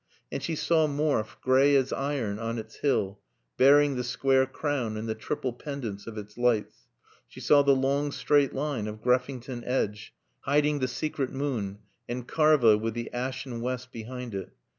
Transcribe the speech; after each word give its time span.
And 0.31 0.41
she 0.41 0.55
saw 0.55 0.87
Morfe, 0.87 1.37
gray 1.41 1.75
as 1.75 1.93
iron, 1.93 2.39
on 2.39 2.57
its 2.57 2.77
hill, 2.77 3.19
bearing 3.57 3.95
the 3.97 4.03
square 4.03 4.47
crown 4.47 4.97
and 4.97 5.07
the 5.07 5.13
triple 5.13 5.53
pendants 5.53 6.07
of 6.07 6.17
its 6.17 6.39
lights; 6.39 6.87
she 7.27 7.39
saw 7.39 7.61
the 7.61 7.75
long 7.75 8.11
straight 8.11 8.51
line 8.55 8.87
of 8.87 9.03
Greffington 9.03 9.63
Edge, 9.63 10.15
hiding 10.39 10.79
the 10.79 10.87
secret 10.87 11.29
moon, 11.31 11.77
and 12.09 12.27
Karva 12.27 12.79
with 12.79 12.95
the 12.95 13.13
ashen 13.13 13.61
west 13.61 13.91
behind 13.91 14.33
it. 14.33 14.49